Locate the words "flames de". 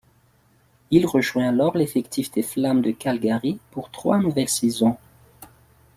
2.41-2.89